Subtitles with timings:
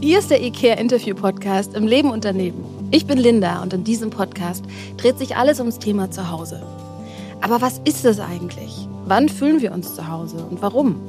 [0.00, 2.64] Hier ist der IKEA Interview Podcast im Leben und daneben.
[2.92, 4.64] Ich bin Linda und in diesem Podcast
[4.96, 6.62] dreht sich alles ums Thema Zuhause.
[7.40, 8.86] Aber was ist es eigentlich?
[9.06, 11.00] Wann fühlen wir uns zu Hause und warum?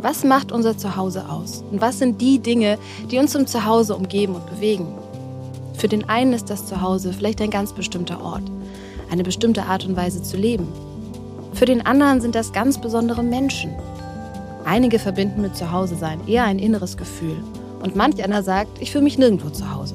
[0.00, 1.64] Was macht unser Zuhause aus?
[1.70, 2.78] Und was sind die Dinge,
[3.10, 4.86] die uns zum Zuhause umgeben und bewegen?
[5.74, 8.50] Für den einen ist das Zuhause vielleicht ein ganz bestimmter Ort,
[9.10, 10.66] eine bestimmte Art und Weise zu leben.
[11.52, 13.70] Für den anderen sind das ganz besondere Menschen.
[14.64, 17.36] Einige verbinden mit Zuhause sein eher ein inneres Gefühl
[17.82, 19.94] und manch einer sagt, ich fühle mich nirgendwo zu Hause.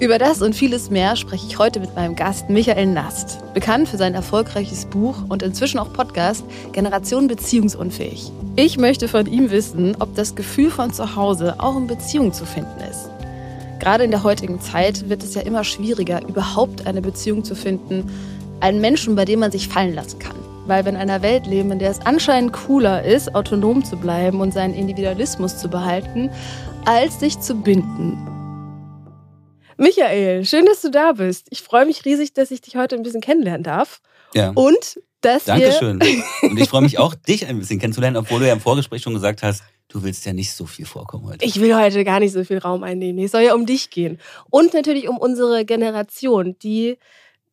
[0.00, 3.96] Über das und vieles mehr spreche ich heute mit meinem Gast Michael Nast, bekannt für
[3.96, 8.32] sein erfolgreiches Buch und inzwischen auch Podcast Generation Beziehungsunfähig.
[8.56, 12.44] Ich möchte von ihm wissen, ob das Gefühl von zu Hause auch in Beziehung zu
[12.44, 13.08] finden ist.
[13.78, 18.10] Gerade in der heutigen Zeit wird es ja immer schwieriger, überhaupt eine Beziehung zu finden,
[18.60, 20.36] einen Menschen, bei dem man sich fallen lassen kann.
[20.66, 24.40] Weil wir in einer Welt leben, in der es anscheinend cooler ist, autonom zu bleiben
[24.40, 26.30] und seinen Individualismus zu behalten,
[26.86, 28.18] als sich zu binden.
[29.76, 31.46] Michael, schön, dass du da bist.
[31.50, 34.00] Ich freue mich riesig, dass ich dich heute ein bisschen kennenlernen darf.
[34.34, 34.52] Ja.
[34.54, 36.00] Und dass Dankeschön.
[36.42, 39.14] Und ich freue mich auch, dich ein bisschen kennenzulernen, obwohl du ja im Vorgespräch schon
[39.14, 41.44] gesagt hast, du willst ja nicht so viel vorkommen heute.
[41.44, 43.24] Ich will heute gar nicht so viel Raum einnehmen.
[43.24, 44.20] Es soll ja um dich gehen.
[44.50, 46.98] Und natürlich um unsere Generation, die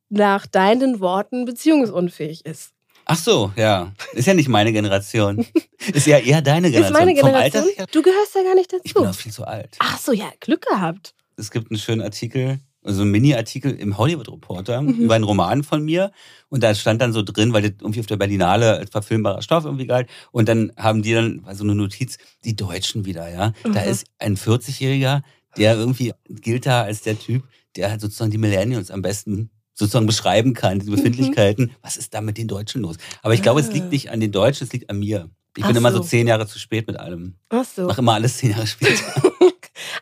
[0.09, 2.74] nach deinen Worten beziehungsunfähig ist.
[3.12, 3.92] Ach so, ja.
[4.14, 5.45] Ist ja nicht meine Generation.
[5.94, 6.95] Ist ja eher deine Generation.
[6.95, 7.64] Ist meine Generation?
[7.78, 8.81] Alter Du gehörst ja gar nicht dazu.
[8.86, 9.76] Ich bin auch viel zu alt.
[9.80, 11.14] Ach so, ja, Glück gehabt.
[11.38, 14.94] Es gibt einen schönen Artikel, also einen Mini-Artikel im Hollywood Reporter Mhm.
[14.95, 16.12] über einen Roman von mir.
[16.50, 19.66] Und da stand dann so drin, weil das irgendwie auf der Berlinale als verfilmbarer Stoff
[19.66, 20.08] irgendwie galt.
[20.31, 23.53] Und dann haben die dann also eine Notiz, die Deutschen wieder, ja.
[23.64, 23.90] Da Mhm.
[23.90, 25.22] ist ein 40-Jähriger,
[25.58, 27.44] der irgendwie gilt da als der Typ,
[27.75, 29.50] der halt sozusagen die Millennials am besten
[29.82, 31.72] sozusagen beschreiben kann, diese Befindlichkeiten.
[31.82, 32.96] Was ist da mit den Deutschen los?
[33.22, 33.72] Aber ich glaube, es Mhm.
[33.72, 33.76] Ah.
[33.76, 35.30] liegt nicht an den Deutschen, es liegt an mir.
[35.58, 36.04] Ich Ach bin immer so so.
[36.06, 37.36] zehn Jahre zu spät mit allem.
[37.50, 37.88] Ach so.
[37.88, 39.04] Mach immer alles zehn Jahre später.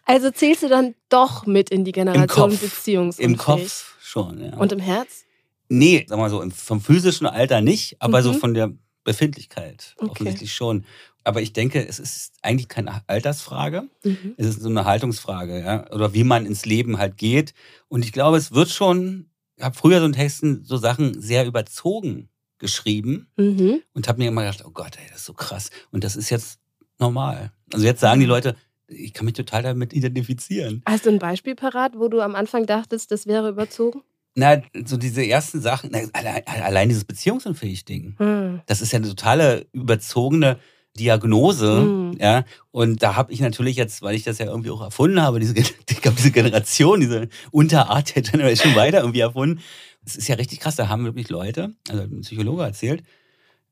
[0.05, 2.59] Also zählst du dann doch mit in die Generation Kopf.
[2.62, 3.31] beziehungsunfähig.
[3.31, 4.57] Im Kopf schon, ja.
[4.57, 5.23] Und im Herz?
[5.69, 8.38] Nee, sag mal so, im- vom physischen Alter nicht, aber so Mhm.
[8.40, 8.72] von der
[9.03, 10.09] Befindlichkeit Okay.
[10.11, 10.85] offensichtlich schon.
[11.23, 13.84] Aber ich denke, es ist eigentlich keine Altersfrage.
[14.03, 14.34] Mhm.
[14.38, 15.91] Es ist so eine Haltungsfrage, ja.
[15.91, 17.53] Oder wie man ins Leben halt geht.
[17.88, 19.29] Und ich glaube, es wird schon,
[19.59, 23.81] habe früher so in Texten so Sachen sehr überzogen geschrieben Mhm.
[23.94, 25.70] und habe mir immer gedacht, oh Gott, ey, das ist so krass.
[25.92, 26.59] Und das ist jetzt
[27.00, 27.52] normal.
[27.74, 28.25] Also jetzt sagen die.
[28.25, 28.56] Leute,
[28.88, 30.81] ich kann mich total damit identifizieren.
[30.86, 34.02] Hast du ein Beispiel parat, wo du am Anfang dachtest, das wäre überzogen?
[34.36, 38.16] Na, so diese ersten Sachen, na, allein, allein dieses beziehungsunfähig Ding.
[38.18, 38.62] Hm.
[38.66, 40.59] Das ist ja eine totale überzogene
[40.97, 42.17] Diagnose, Mhm.
[42.19, 42.44] ja.
[42.72, 45.53] Und da habe ich natürlich jetzt, weil ich das ja irgendwie auch erfunden habe, diese,
[45.57, 49.61] ich glaube, diese Generation, diese Unterart der Generation weiter irgendwie erfunden.
[50.05, 50.75] Es ist ja richtig krass.
[50.75, 53.03] Da haben wirklich Leute, also ein Psychologe erzählt,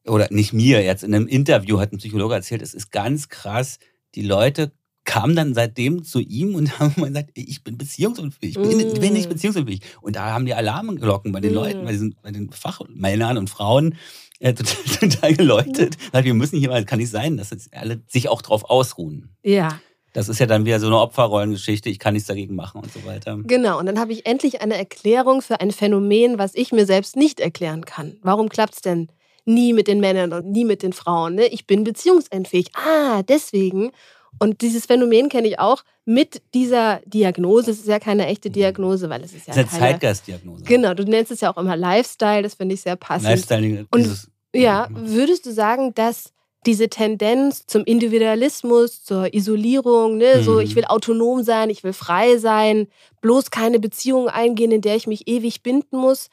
[0.05, 3.79] oder nicht mir, jetzt in einem Interview hat ein Psychologe erzählt, es ist ganz krass.
[4.15, 4.71] Die Leute
[5.07, 8.99] kamen dann seitdem zu ihm und haben mal gesagt, ich bin beziehungsunfähig, ich bin, Mm.
[8.99, 9.81] bin nicht beziehungsunfähig.
[10.01, 11.55] Und da haben die Alarmglocken bei den Mm.
[11.55, 13.95] Leuten, bei, diesen, bei den Fachmännern und Frauen
[14.39, 14.75] äh, total,
[15.09, 15.97] total geläutet.
[16.13, 19.29] Sagt, Wir müssen hier mal, kann nicht sein, dass jetzt alle sich auch drauf ausruhen.
[19.43, 19.79] Ja,
[20.13, 23.03] Das ist ja dann wieder so eine Opferrollengeschichte, ich kann nichts dagegen machen und so
[23.05, 23.37] weiter.
[23.45, 23.79] genau.
[23.79, 27.39] Und dann habe ich endlich eine Erklärung für ein Phänomen, was ich mir selbst nicht
[27.39, 28.17] erklären kann.
[28.21, 29.07] Warum klappt es denn
[29.45, 31.35] nie mit den Männern und nie mit den Frauen?
[31.35, 31.45] Ne?
[31.47, 32.67] Ich bin beziehungsunfähig.
[32.75, 33.91] Ah, deswegen.
[34.39, 37.71] Und dieses Phänomen kenne ich auch mit dieser Diagnose.
[37.71, 39.91] Es ist ja keine echte Diagnose, weil es ist ja Das ist eine keine...
[39.93, 40.63] Zeitgeistdiagnose.
[40.63, 43.29] Genau, du nennst es ja auch immer Lifestyle, das finde ich sehr passend.
[43.29, 46.31] Lifestyle, Und- dieses, Ja, würdest du sagen, dass
[46.65, 50.59] diese Tendenz zum Individualismus, zur Isolierung, ne, so Mhm.
[50.61, 52.87] ich will autonom sein, ich will frei sein,
[53.21, 56.29] bloß keine Beziehung eingehen, in der ich mich ewig binden muss,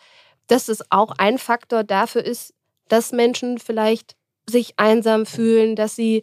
[0.47, 2.55] dass das auch ein Faktor dafür ist,
[2.89, 4.17] dass Menschen vielleicht
[4.49, 6.23] sich einsam fühlen, dass sie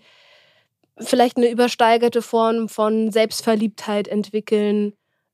[0.99, 4.93] vielleicht eine übersteigerte Form von Selbstverliebtheit entwickeln.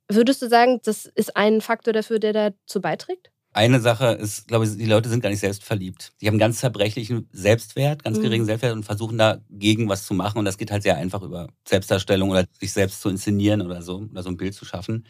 [0.09, 3.31] Würdest du sagen, das ist ein Faktor dafür, der dazu beiträgt?
[3.53, 6.11] Eine Sache ist, glaube ich, die Leute sind gar nicht selbstverliebt.
[6.21, 8.23] Die haben einen ganz zerbrechlichen Selbstwert, ganz Mhm.
[8.23, 10.37] geringen Selbstwert und versuchen dagegen was zu machen.
[10.37, 14.07] Und das geht halt sehr einfach über Selbstdarstellung oder sich selbst zu inszenieren oder so,
[14.11, 15.07] oder so ein Bild zu schaffen.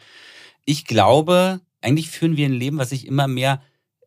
[0.64, 3.62] Ich glaube, eigentlich führen wir ein Leben, was sich immer mehr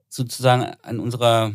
[0.09, 1.53] sozusagen an unser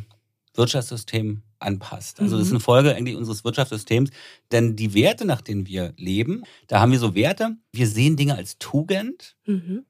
[0.55, 2.21] Wirtschaftssystem anpasst.
[2.21, 2.57] Also das ist Mhm.
[2.57, 4.11] eine Folge eigentlich unseres Wirtschaftssystems.
[4.53, 8.35] Denn die Werte, nach denen wir leben, da haben wir so Werte, wir sehen Dinge
[8.37, 9.85] als Tugend, Mhm.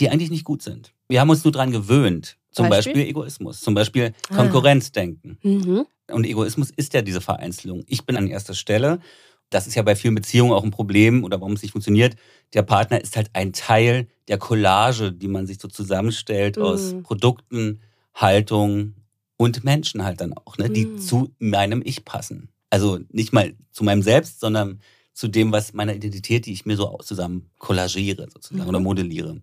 [0.00, 0.92] die eigentlich nicht gut sind.
[1.08, 2.36] Wir haben uns nur dran gewöhnt.
[2.50, 2.92] Zum Beispiel?
[2.94, 4.36] Beispiel, Egoismus, zum Beispiel Ah.
[4.36, 5.38] Konkurrenzdenken.
[5.42, 5.86] Mhm.
[6.10, 7.82] Und Egoismus ist ja diese Vereinzelung.
[7.86, 8.98] Ich bin an erster Stelle.
[9.48, 12.16] Das ist ja bei vielen Beziehungen auch ein Problem oder warum es nicht funktioniert.
[12.54, 17.02] Der Partner ist halt ein Teil der Collage, die man sich so zusammenstellt aus Mhm.
[17.02, 17.80] Produkten,
[18.14, 18.94] Haltung
[19.42, 20.98] und Menschen halt dann auch, ne, die Mhm.
[20.98, 22.48] zu meinem Ich passen.
[22.70, 24.80] Also nicht mal zu meinem Selbst, sondern
[25.14, 28.68] zu dem, was meiner Identität, die ich mir so zusammen kollagiere sozusagen mhm.
[28.68, 29.42] oder modelliere.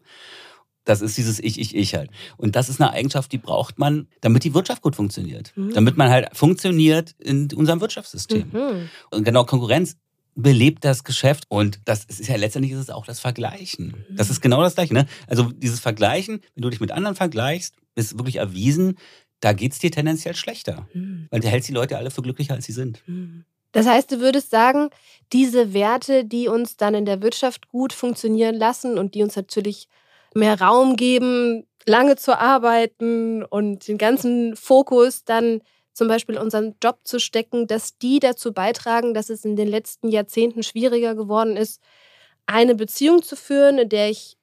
[0.86, 2.10] Das ist dieses Ich, Ich, Ich halt.
[2.38, 5.51] Und das ist eine Eigenschaft, die braucht man, damit die Wirtschaft gut funktioniert.
[5.56, 5.74] Mhm.
[5.74, 8.50] Damit man halt funktioniert in unserem Wirtschaftssystem.
[8.52, 8.90] Mhm.
[9.12, 9.98] Und genau Konkurrenz
[10.36, 14.06] belebt das Geschäft und das ist ja letztendlich ist es auch das Vergleichen.
[14.12, 14.31] Das mhm.
[14.31, 14.94] ist genau das Gleiche.
[14.94, 15.06] Ne?
[15.28, 18.98] Also dieses Vergleichen, wenn du dich mit anderen vergleichst, ist wirklich erwiesen,
[19.39, 20.88] da geht es dir tendenziell schlechter.
[20.94, 21.27] Mhm.
[21.30, 23.01] Weil du hältst die Leute alle für glücklicher, als sie sind.
[23.07, 23.45] Mhm.
[23.71, 24.89] Das heißt, du würdest sagen,
[25.31, 29.88] diese Werte, die uns dann in der Wirtschaft gut funktionieren lassen und die uns natürlich
[30.33, 35.62] mehr Raum geben, lange zu arbeiten und den ganzen Fokus dann
[35.94, 39.68] zum Beispiel in unseren Job zu stecken, dass die dazu beitragen, dass es in den
[39.68, 41.81] letzten Jahrzehnten schwieriger geworden ist,
[42.45, 44.38] eine Beziehung zu führen, in der ich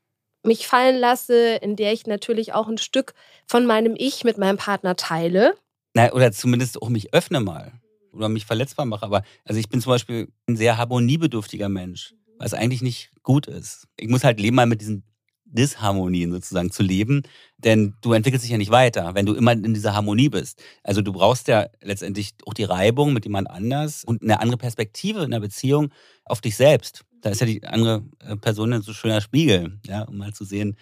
[0.46, 3.14] mich fallen lasse, in der ich natürlich auch ein Stück
[3.46, 5.54] von meinem Ich mit meinem Partner teile.
[5.94, 7.72] Na, oder zumindest auch mich öffne mal
[8.12, 9.04] oder mich verletzbar mache.
[9.04, 13.86] Aber also ich bin zum Beispiel ein sehr harmoniebedürftiger Mensch, was eigentlich nicht gut ist.
[13.96, 15.04] Ich muss halt leben mal mit diesen
[15.46, 17.22] Disharmonien sozusagen zu leben,
[17.56, 20.62] denn du entwickelst dich ja nicht weiter, wenn du immer in dieser Harmonie bist.
[20.82, 25.22] Also du brauchst ja letztendlich auch die Reibung mit jemand anders und eine andere Perspektive
[25.22, 25.90] in der Beziehung
[26.24, 27.04] auf dich selbst.
[27.26, 30.44] Da ist ja die andere äh, Person ein so schöner Spiegel, ja, um mal zu
[30.44, 30.76] sehen,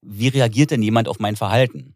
[0.00, 1.94] wie reagiert denn jemand auf mein Verhalten?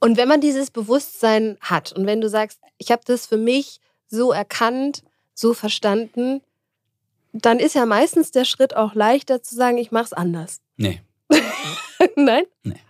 [0.00, 3.78] Und wenn man dieses Bewusstsein hat und wenn du sagst, ich habe das für mich
[4.08, 5.04] so erkannt,
[5.34, 6.40] so verstanden,
[7.32, 10.60] dann ist ja meistens der Schritt auch leichter zu sagen, ich mache es anders.
[10.76, 11.00] Nee.
[12.16, 12.42] Nein?
[12.64, 12.80] Nee.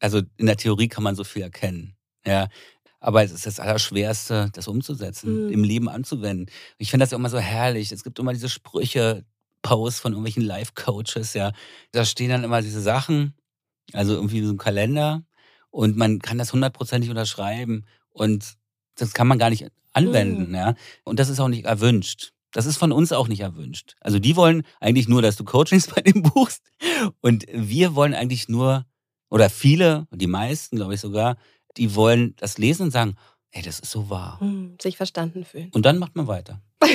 [0.00, 1.94] Also in der Theorie kann man so viel erkennen.
[2.26, 2.48] Ja.
[2.98, 5.52] Aber es ist das Allerschwerste, das umzusetzen, mhm.
[5.52, 6.52] im Leben anzuwenden.
[6.78, 7.92] Ich finde das ja immer so herrlich.
[7.92, 9.24] Es gibt immer diese Sprüche,
[9.66, 11.52] Posts von irgendwelchen Life-Coaches, ja.
[11.90, 13.34] Da stehen dann immer diese Sachen,
[13.92, 15.24] also irgendwie so ein Kalender.
[15.70, 17.84] Und man kann das hundertprozentig unterschreiben.
[18.10, 18.54] Und
[18.96, 20.54] das kann man gar nicht anwenden, mhm.
[20.54, 20.74] ja.
[21.04, 22.32] Und das ist auch nicht erwünscht.
[22.52, 23.96] Das ist von uns auch nicht erwünscht.
[24.00, 26.62] Also die wollen eigentlich nur, dass du Coachings bei dem buchst.
[27.20, 28.86] Und wir wollen eigentlich nur,
[29.28, 31.36] oder viele, die meisten, glaube ich sogar,
[31.76, 33.16] die wollen das lesen und sagen,
[33.50, 34.40] ey, das ist so wahr.
[34.40, 35.70] Hm, sich verstanden fühlen.
[35.74, 36.62] Und dann macht man weiter.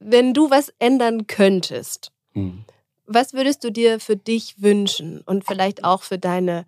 [0.00, 2.64] Wenn du was ändern könntest, hm.
[3.06, 6.66] was würdest du dir für dich wünschen und vielleicht auch für deine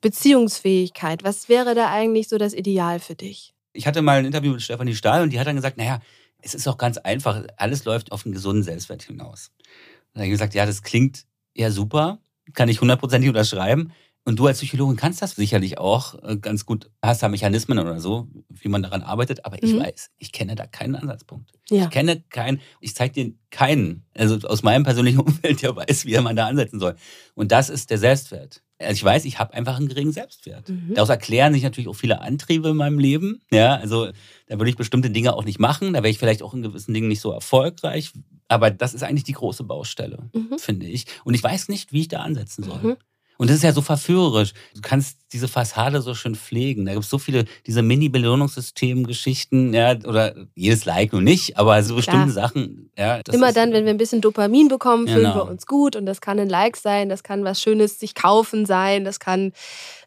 [0.00, 1.24] Beziehungsfähigkeit?
[1.24, 3.54] Was wäre da eigentlich so das Ideal für dich?
[3.72, 6.00] Ich hatte mal ein Interview mit Stefanie Stahl und die hat dann gesagt, naja,
[6.42, 9.50] es ist auch ganz einfach, alles läuft auf einen gesunden Selbstwert hinaus.
[9.58, 11.24] Und dann habe ich gesagt, ja, das klingt
[11.54, 12.18] ja super,
[12.52, 13.92] kann ich hundertprozentig unterschreiben.
[14.24, 18.00] Und du als Psychologin kannst das sicherlich auch äh, ganz gut, hast da Mechanismen oder
[18.00, 19.80] so, wie man daran arbeitet, aber ich mhm.
[19.80, 21.50] weiß, ich kenne da keinen Ansatzpunkt.
[21.70, 21.84] Ja.
[21.84, 26.18] Ich kenne keinen, ich zeige dir keinen, also aus meinem persönlichen Umfeld, der weiß, wie
[26.18, 26.96] man da ansetzen soll.
[27.34, 28.62] Und das ist der Selbstwert.
[28.78, 30.68] Also ich weiß, ich habe einfach einen geringen Selbstwert.
[30.68, 30.94] Mhm.
[30.94, 33.40] Daraus erklären sich natürlich auch viele Antriebe in meinem Leben.
[33.50, 34.10] Ja, also
[34.46, 35.92] da würde ich bestimmte Dinge auch nicht machen.
[35.92, 38.12] Da wäre ich vielleicht auch in gewissen Dingen nicht so erfolgreich.
[38.48, 40.58] Aber das ist eigentlich die große Baustelle, mhm.
[40.58, 41.06] finde ich.
[41.24, 42.96] Und ich weiß nicht, wie ich da ansetzen soll.
[43.40, 44.52] Und das ist ja so verführerisch.
[44.74, 46.84] Du kannst diese Fassade so schön pflegen.
[46.84, 51.96] Da gibt es so viele, diese Mini-Belohnungssystem-Geschichten, ja, oder jedes Like nur nicht, aber so
[51.96, 52.48] bestimmte Klar.
[52.48, 52.90] Sachen.
[52.98, 55.36] Ja, Immer dann, wenn wir ein bisschen Dopamin bekommen, fühlen genau.
[55.36, 55.96] wir uns gut.
[55.96, 59.54] Und das kann ein Like sein, das kann was Schönes sich kaufen sein, das kann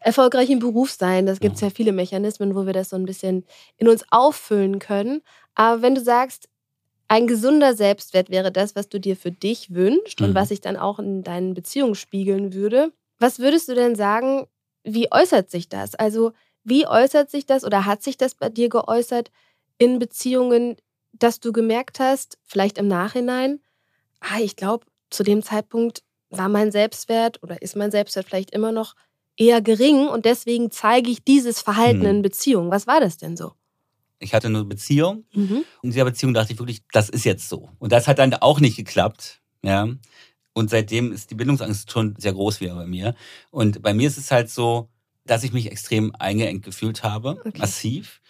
[0.00, 1.26] erfolgreich im Beruf sein.
[1.26, 1.66] Das gibt es ja.
[1.66, 3.44] ja viele Mechanismen, wo wir das so ein bisschen
[3.78, 5.22] in uns auffüllen können.
[5.56, 6.48] Aber wenn du sagst,
[7.08, 10.26] ein gesunder Selbstwert wäre das, was du dir für dich wünschst mhm.
[10.26, 12.92] und was sich dann auch in deinen Beziehungen spiegeln würde.
[13.24, 14.48] Was würdest du denn sagen,
[14.82, 15.94] wie äußert sich das?
[15.94, 19.30] Also, wie äußert sich das oder hat sich das bei dir geäußert
[19.78, 20.76] in Beziehungen,
[21.14, 23.60] dass du gemerkt hast, vielleicht im Nachhinein,
[24.20, 28.72] ah, ich glaube, zu dem Zeitpunkt war mein Selbstwert oder ist mein Selbstwert vielleicht immer
[28.72, 28.94] noch
[29.38, 32.16] eher gering und deswegen zeige ich dieses Verhalten hm.
[32.16, 32.70] in Beziehungen.
[32.70, 33.52] Was war das denn so?
[34.18, 35.64] Ich hatte eine Beziehung mhm.
[35.80, 37.70] und in dieser Beziehung dachte ich wirklich, das ist jetzt so.
[37.78, 39.40] Und das hat dann auch nicht geklappt.
[39.62, 39.88] Ja.
[40.54, 43.14] Und seitdem ist die Bindungsangst schon sehr groß wieder bei mir.
[43.50, 44.88] Und bei mir ist es halt so,
[45.26, 47.58] dass ich mich extrem eingeengt gefühlt habe, okay.
[47.58, 48.22] massiv.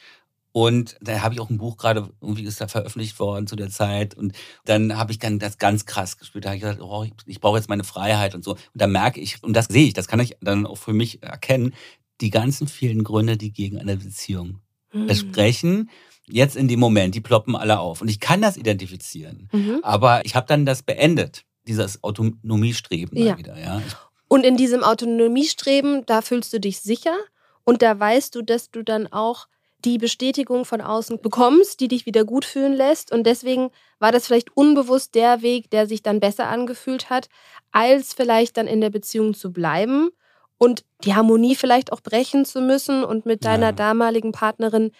[0.52, 3.70] Und da habe ich auch ein Buch gerade, irgendwie ist da veröffentlicht worden zu der
[3.70, 4.14] Zeit.
[4.14, 4.32] Und
[4.64, 6.44] dann habe ich dann das ganz krass gespürt.
[6.44, 8.52] Da habe ich gesagt, oh, ich, ich brauche jetzt meine Freiheit und so.
[8.52, 11.22] Und da merke ich, und das sehe ich, das kann ich dann auch für mich
[11.22, 11.74] erkennen,
[12.20, 14.60] die ganzen vielen Gründe, die gegen eine Beziehung
[14.92, 15.12] mhm.
[15.14, 15.90] sprechen,
[16.26, 18.00] jetzt in dem Moment, die ploppen alle auf.
[18.00, 19.48] Und ich kann das identifizieren.
[19.52, 19.80] Mhm.
[19.82, 23.38] Aber ich habe dann das beendet dieses Autonomiestreben ja.
[23.38, 23.83] wieder, ja.
[24.28, 27.16] Und in diesem Autonomiestreben, da fühlst du dich sicher
[27.64, 29.47] und da weißt du, dass du dann auch
[29.85, 33.12] die Bestätigung von außen bekommst, die dich wieder gut fühlen lässt.
[33.12, 37.28] Und deswegen war das vielleicht unbewusst der Weg, der sich dann besser angefühlt hat,
[37.71, 40.09] als vielleicht dann in der Beziehung zu bleiben
[40.56, 43.73] und die Harmonie vielleicht auch brechen zu müssen und mit deiner ja.
[43.73, 44.92] damaligen Partnerin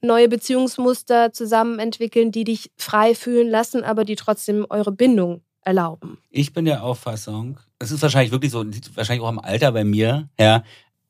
[0.00, 6.18] neue Beziehungsmuster zusammen entwickeln, die dich frei fühlen lassen, aber die trotzdem eure Bindung erlauben.
[6.30, 10.28] Ich bin der Auffassung, es ist wahrscheinlich wirklich so, wahrscheinlich auch im Alter bei mir,
[10.38, 10.62] ja,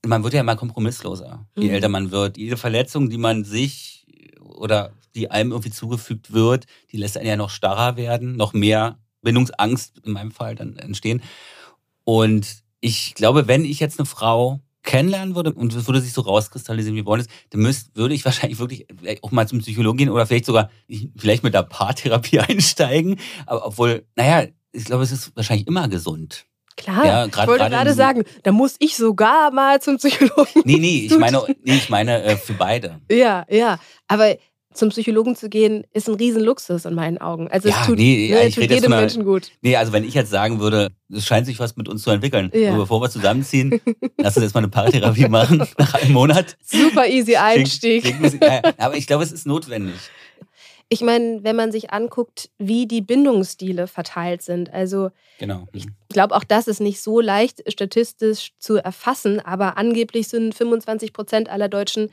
[0.05, 1.75] man wird ja immer kompromissloser, je mhm.
[1.75, 2.39] älter man wird.
[2.39, 4.07] Jede Verletzung, die man sich
[4.41, 8.99] oder die einem irgendwie zugefügt wird, die lässt einen ja noch starrer werden, noch mehr
[9.23, 11.23] Bindungsangst in meinem Fall dann entstehen.
[12.05, 16.23] Und ich glaube, wenn ich jetzt eine Frau kennenlernen würde und es würde sich so
[16.23, 18.87] rauskristallisieren, wie wollen es, dann müsste, würde ich wahrscheinlich wirklich
[19.23, 20.71] auch mal zum Psychologen gehen oder vielleicht sogar
[21.17, 23.19] vielleicht mit der Paartherapie einsteigen.
[23.45, 26.47] Aber obwohl, naja, ich glaube, es ist wahrscheinlich immer gesund.
[26.77, 30.63] Klar, ja, grad, ich wollte gerade sagen, da muss ich sogar mal zum Psychologen.
[30.65, 33.01] Nee, nee, ich meine, nee, ich meine äh, für beide.
[33.11, 33.79] Ja, ja.
[34.09, 34.37] Aber
[34.77, 37.49] zum Psychologen zu gehen, ist ein Riesenluxus in meinen Augen.
[37.49, 39.51] Also ja, es tut, nee, ne, tut jedem mal, Menschen gut.
[39.63, 42.51] Nee, also wenn ich jetzt sagen würde, es scheint sich was mit uns zu entwickeln,
[42.55, 42.71] ja.
[42.71, 43.81] aber bevor wir zusammenziehen,
[44.19, 46.57] lass uns jetzt mal eine Paartherapie machen nach einem Monat.
[46.63, 48.05] Super easy Einstieg.
[48.05, 49.95] Klingt, klingt, aber ich glaube, es ist notwendig.
[50.89, 55.67] Ich meine, wenn man sich anguckt, wie die Bindungsstile verteilt sind, also genau.
[55.73, 61.13] ich glaube, auch das ist nicht so leicht statistisch zu erfassen, aber angeblich sind 25
[61.13, 62.11] Prozent aller Deutschen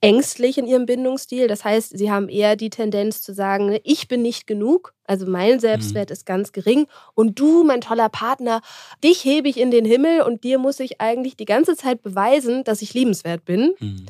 [0.00, 1.48] ängstlich in ihrem Bindungsstil.
[1.48, 5.26] Das heißt, sie haben eher die Tendenz zu sagen, ne, ich bin nicht genug, also
[5.26, 6.12] mein Selbstwert mhm.
[6.12, 8.60] ist ganz gering und du, mein toller Partner,
[9.02, 12.64] dich hebe ich in den Himmel und dir muss ich eigentlich die ganze Zeit beweisen,
[12.64, 13.74] dass ich liebenswert bin.
[13.78, 14.06] Mhm.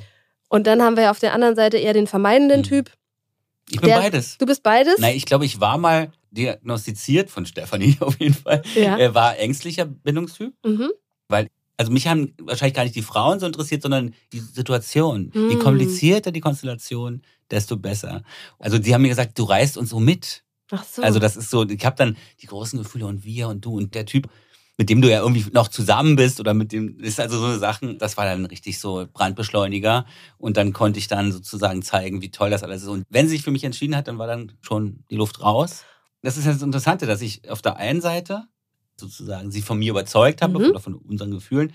[0.48, 2.64] Und dann haben wir auf der anderen Seite eher den vermeidenden mhm.
[2.64, 2.90] Typ.
[3.68, 4.38] Ich bin der, beides.
[4.38, 4.98] Du bist beides?
[4.98, 8.62] Nein, ich glaube, ich war mal diagnostiziert von Stefanie auf jeden Fall.
[8.74, 8.96] Ja.
[8.96, 10.54] Er war ängstlicher Bindungstyp.
[10.64, 10.90] Mhm.
[11.28, 15.30] Weil also mich haben wahrscheinlich gar nicht die Frauen so interessiert, sondern die Situation.
[15.34, 15.48] Mm.
[15.48, 15.58] Je hm.
[15.58, 18.22] komplizierter die Konstellation, desto besser.
[18.58, 20.42] Also die haben mir gesagt, du reißt uns so mit.
[20.70, 21.02] Ach so.
[21.02, 23.94] Also das ist so, ich habe dann die großen Gefühle und wir und du und
[23.94, 24.28] der Typ,
[24.78, 27.58] mit dem du ja irgendwie noch zusammen bist oder mit dem, ist also so eine
[27.58, 30.06] Sachen, das war dann richtig so Brandbeschleuniger
[30.38, 32.88] und dann konnte ich dann sozusagen zeigen, wie toll das alles ist.
[32.88, 35.84] Und wenn sie sich für mich entschieden hat, dann war dann schon die Luft raus.
[36.22, 38.48] Das ist ja das Interessante, dass ich auf der einen Seite
[38.98, 40.70] sozusagen sie von mir überzeugt habe mhm.
[40.70, 41.72] oder von unseren Gefühlen.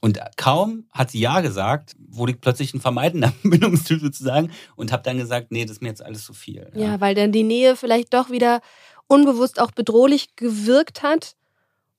[0.00, 5.04] Und kaum hat sie Ja gesagt, wurde ich plötzlich ein vermeidender Bindungstyp sozusagen und habe
[5.04, 6.70] dann gesagt, nee, das ist mir jetzt alles zu viel.
[6.74, 6.80] Ja.
[6.80, 8.60] ja, weil dann die Nähe vielleicht doch wieder
[9.06, 11.36] unbewusst auch bedrohlich gewirkt hat.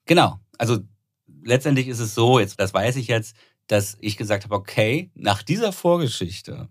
[0.05, 0.39] Genau.
[0.57, 0.79] Also
[1.43, 3.35] letztendlich ist es so, jetzt, das weiß ich jetzt,
[3.67, 6.69] dass ich gesagt habe, okay, nach dieser Vorgeschichte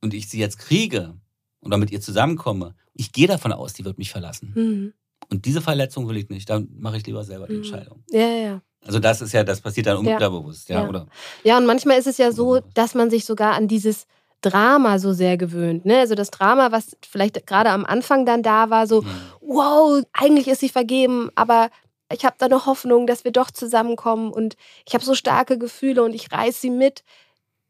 [0.00, 1.16] und ich sie jetzt kriege
[1.60, 4.52] oder mit ihr zusammenkomme, ich gehe davon aus, die wird mich verlassen.
[4.54, 4.92] Mhm.
[5.30, 6.48] Und diese Verletzung will ich nicht.
[6.48, 7.58] Dann mache ich lieber selber die mhm.
[7.58, 8.02] Entscheidung.
[8.10, 8.62] Ja, ja.
[8.86, 10.82] Also das ist ja, das passiert dann unterbewusst, ja.
[10.82, 11.06] ja, oder?
[11.44, 14.06] Ja, und manchmal ist es ja so, dass man sich sogar an dieses
[14.40, 15.84] Drama so sehr gewöhnt.
[15.84, 15.98] Ne?
[15.98, 19.08] Also das Drama, was vielleicht gerade am Anfang dann da war, so, mhm.
[19.40, 21.70] wow, eigentlich ist sie vergeben, aber
[22.12, 24.56] ich habe da eine Hoffnung, dass wir doch zusammenkommen und
[24.86, 27.02] ich habe so starke Gefühle und ich reiß sie mit.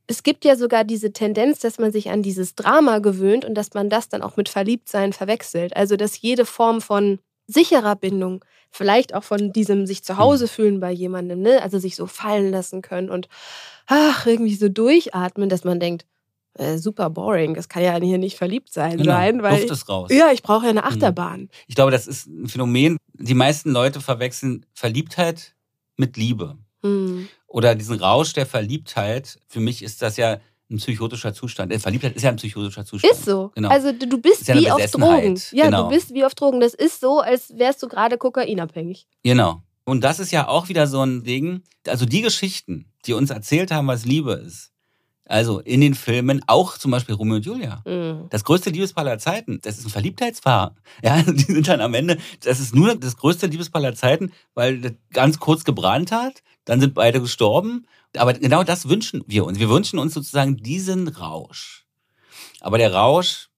[0.07, 3.75] Es gibt ja sogar diese Tendenz, dass man sich an dieses Drama gewöhnt und dass
[3.75, 5.75] man das dann auch mit Verliebtsein verwechselt.
[5.76, 10.49] Also dass jede Form von sicherer Bindung, vielleicht auch von diesem sich zu Hause mhm.
[10.49, 11.61] fühlen bei jemandem, ne?
[11.62, 13.28] also sich so fallen lassen können und
[13.87, 16.07] ach, irgendwie so durchatmen, dass man denkt,
[16.55, 19.12] äh, super boring, das kann ja hier nicht verliebt sein, genau.
[19.12, 20.11] sein weil Luft ist raus.
[20.12, 20.87] Ja, ich brauche ja eine mhm.
[20.88, 21.49] Achterbahn.
[21.67, 22.99] Ich glaube, das ist ein Phänomen.
[23.14, 25.55] Die meisten Leute verwechseln Verliebtheit
[25.97, 26.59] mit Liebe.
[26.83, 27.28] Mhm.
[27.47, 29.38] Oder diesen Rausch der Verliebtheit.
[29.47, 30.38] Für mich ist das ja
[30.70, 31.72] ein psychotischer Zustand.
[31.72, 33.12] Äh, Verliebtheit ist ja ein psychotischer Zustand.
[33.12, 33.50] Ist so.
[33.54, 33.68] Genau.
[33.68, 35.40] Also du bist ja wie auf Drogen.
[35.52, 35.84] Ja, genau.
[35.84, 36.60] du bist wie auf Drogen.
[36.60, 39.06] Das ist so, als wärst du gerade kokainabhängig.
[39.22, 39.62] Genau.
[39.84, 41.62] Und das ist ja auch wieder so ein Ding.
[41.87, 44.72] Also die Geschichten, die uns erzählt haben, was Liebe ist.
[45.25, 47.82] Also in den Filmen, auch zum Beispiel Romeo und Julia.
[47.87, 48.28] Mhm.
[48.30, 50.75] Das größte Liebespaar aller Zeiten, das ist ein Verliebtheitspaar.
[51.04, 54.32] Ja, also die sind dann am Ende, das ist nur das größte Liebespaar aller Zeiten,
[54.54, 59.44] weil das ganz kurz gebrannt hat, dann sind beide gestorben aber genau das wünschen wir
[59.44, 59.58] uns.
[59.58, 61.86] Wir wünschen uns sozusagen diesen Rausch.
[62.60, 63.48] Aber der Rausch,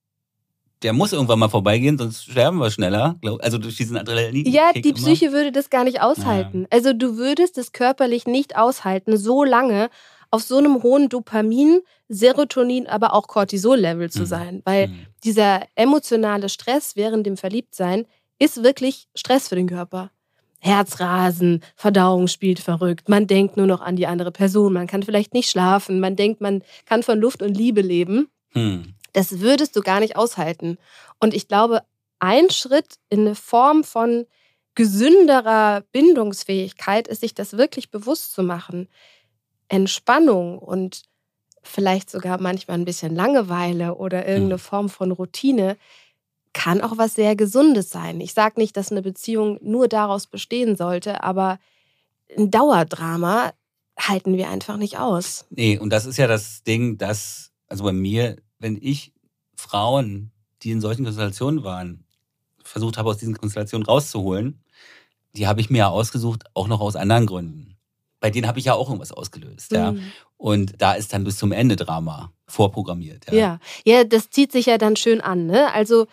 [0.82, 3.18] der muss irgendwann mal vorbeigehen, sonst sterben wir schneller.
[3.40, 4.46] Also durch diesen Adrenalin.
[4.46, 5.34] Ja, die Psyche immer.
[5.34, 6.62] würde das gar nicht aushalten.
[6.62, 6.68] Ja.
[6.70, 9.90] Also du würdest es körperlich nicht aushalten, so lange
[10.30, 14.26] auf so einem hohen Dopamin, Serotonin, aber auch Cortisol-Level zu mhm.
[14.26, 14.62] sein.
[14.64, 15.06] Weil mhm.
[15.24, 18.06] dieser emotionale Stress während dem Verliebtsein
[18.38, 20.10] ist wirklich Stress für den Körper.
[20.60, 25.32] Herzrasen, Verdauung spielt verrückt, man denkt nur noch an die andere Person, man kann vielleicht
[25.32, 28.28] nicht schlafen, man denkt, man kann von Luft und Liebe leben.
[28.52, 28.94] Hm.
[29.12, 30.78] Das würdest du gar nicht aushalten.
[31.18, 31.82] Und ich glaube,
[32.18, 34.26] ein Schritt in eine Form von
[34.74, 38.88] gesünderer Bindungsfähigkeit ist, sich das wirklich bewusst zu machen.
[39.68, 41.02] Entspannung und
[41.62, 44.60] vielleicht sogar manchmal ein bisschen Langeweile oder irgendeine hm.
[44.60, 45.76] Form von Routine
[46.52, 48.20] kann auch was sehr Gesundes sein.
[48.20, 51.58] Ich sage nicht, dass eine Beziehung nur daraus bestehen sollte, aber
[52.36, 53.52] ein Dauerdrama
[53.98, 55.46] halten wir einfach nicht aus.
[55.50, 59.12] Nee, und das ist ja das Ding, dass, also bei mir wenn ich
[59.56, 60.30] Frauen,
[60.62, 62.04] die in solchen Konstellationen waren,
[62.62, 64.62] versucht habe, aus diesen Konstellationen rauszuholen,
[65.34, 67.76] die habe ich mir ja ausgesucht, auch noch aus anderen Gründen.
[68.20, 69.92] Bei denen habe ich ja auch irgendwas ausgelöst, ja.
[69.92, 70.12] Mhm.
[70.36, 73.26] Und da ist dann bis zum Ende Drama vorprogrammiert.
[73.30, 73.60] Ja, Ja.
[73.84, 75.46] ja, das zieht sich ja dann schön an.
[75.46, 75.72] Ne?
[75.72, 76.06] Also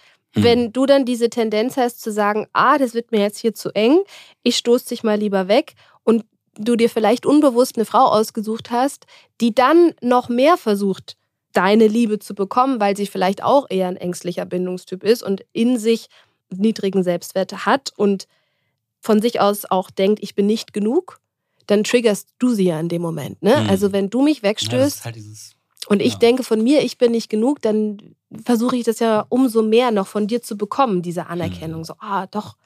[0.44, 3.70] Wenn du dann diese Tendenz hast zu sagen, ah, das wird mir jetzt hier zu
[3.72, 4.00] eng,
[4.44, 6.26] ich stoß dich mal lieber weg und
[6.58, 9.06] du dir vielleicht unbewusst eine Frau ausgesucht hast,
[9.42, 11.18] die dann noch mehr versucht,
[11.54, 15.78] deine Liebe zu bekommen, weil sie vielleicht auch eher ein ängstlicher Bindungstyp ist und in
[15.78, 16.08] sich
[16.50, 18.28] niedrigen Selbstwert hat und
[19.00, 21.20] von sich aus auch denkt, ich bin nicht genug,
[21.66, 23.42] dann triggerst du sie ja in dem Moment.
[23.42, 23.60] Ne?
[23.60, 23.70] Hm.
[23.70, 25.56] Also wenn du mich Ja, das wegstößt, ist halt dieses,
[25.90, 26.20] und ich Ja.
[26.20, 30.08] denke von mir, ich bin nicht genug, dann versuche ich das ja umso mehr noch
[30.08, 31.82] von dir zu bekommen, diese Anerkennung.
[31.82, 31.86] Mhm.
[31.86, 32.58] So, ah, doch,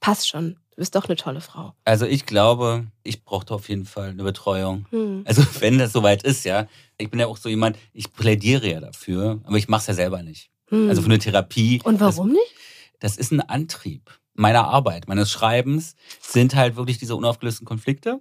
[0.00, 0.56] passt schon.
[0.70, 1.74] Du bist doch eine tolle Frau.
[1.84, 4.86] also ich glaube, ich brauchte auf jeden Fall eine Betreuung.
[4.90, 5.24] Hm.
[5.26, 6.68] Also wenn das soweit ist, ja.
[6.96, 9.94] Ich bin ja auch so jemand, ich plädiere ja dafür, aber ich mache es ja
[9.94, 10.50] selber nicht.
[10.68, 10.88] Hm.
[10.88, 11.80] Also für eine Therapie.
[11.84, 12.54] Und warum nicht?
[13.00, 18.20] Das, das ist ein Antrieb meiner Arbeit, meines Schreibens, sind halt wirklich diese unaufgelösten Konflikte.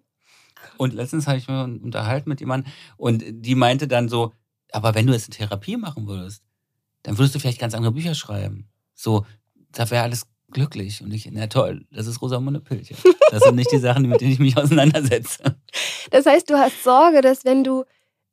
[0.75, 4.33] Und letztens habe ich mir unterhalten mit jemandem und die meinte dann so,
[4.71, 6.43] aber wenn du jetzt eine Therapie machen würdest,
[7.03, 8.67] dann würdest du vielleicht ganz andere Bücher schreiben.
[8.93, 9.25] So,
[9.71, 11.01] da wäre alles glücklich.
[11.01, 12.95] Und ich, na toll, das ist Rosamunde Pilcher.
[13.31, 15.55] Das sind nicht die Sachen, mit denen ich mich auseinandersetze.
[16.11, 17.85] Das heißt, du hast Sorge, dass wenn du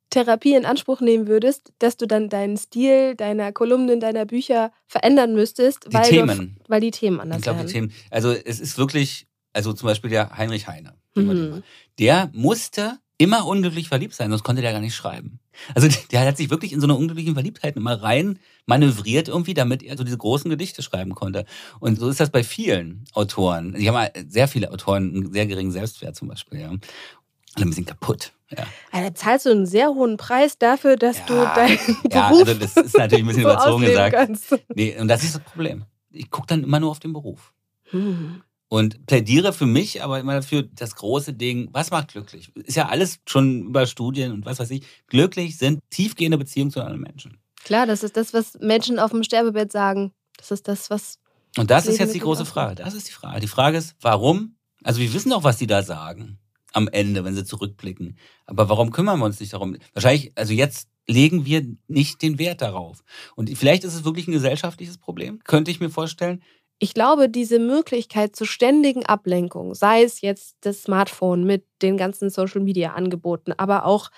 [0.09, 5.35] Therapie in Anspruch nehmen würdest, dass du dann deinen Stil deiner Kolumnen, deiner Bücher verändern
[5.35, 6.57] müsstest, Die weil, Themen.
[6.63, 7.67] Du, weil die Themen anders Ich glaube, wären.
[7.67, 11.63] die Themen, also es ist wirklich, also zum Beispiel der Heinrich Heine, Mhm.
[11.99, 15.39] der musste immer unglücklich verliebt sein, sonst konnte der gar nicht schreiben.
[15.75, 19.81] Also der hat sich wirklich in so eine unglückliche Verliebtheit immer rein manövriert irgendwie, damit
[19.83, 21.45] er so diese großen Gedichte schreiben konnte.
[21.79, 23.73] Und so ist das bei vielen Autoren.
[23.73, 26.67] Haben ja sehr viele Autoren einen sehr geringen Selbstwert zum Beispiel, ja.
[26.67, 28.33] Alle ein bisschen kaputt.
[28.49, 31.77] Ja, Also, zahlst du einen sehr hohen Preis dafür, dass du Ja, deinen
[32.11, 34.15] ja Beruf also das ist natürlich ein bisschen so überzogen gesagt.
[34.15, 34.55] kannst.
[34.73, 35.83] Nee, und das ist das Problem.
[36.11, 37.53] Ich gucke dann immer nur auf den Beruf.
[37.89, 38.41] Hm.
[38.69, 42.51] Und plädiere für mich aber immer dafür das große Ding, was macht glücklich?
[42.55, 44.85] Ist ja alles schon über Studien und was weiß ich.
[45.07, 47.37] Glücklich sind tiefgehende Beziehungen zu anderen Menschen.
[47.63, 50.11] Klar, das ist das, was Menschen auf dem Sterbebett sagen.
[50.37, 51.19] Das ist das, was.
[51.57, 52.75] Und das Das ist jetzt die große Frage.
[52.75, 53.39] Das ist die Frage.
[53.39, 54.55] Die Frage ist, warum?
[54.83, 56.39] Also wir wissen doch, was die da sagen
[56.73, 58.17] am Ende, wenn sie zurückblicken.
[58.45, 59.77] Aber warum kümmern wir uns nicht darum?
[59.93, 63.03] Wahrscheinlich, also jetzt legen wir nicht den Wert darauf.
[63.35, 66.43] Und vielleicht ist es wirklich ein gesellschaftliches Problem, könnte ich mir vorstellen.
[66.79, 72.29] Ich glaube, diese Möglichkeit zur ständigen Ablenkung, sei es jetzt das Smartphone mit den ganzen
[72.29, 74.09] Social Media Angeboten, aber auch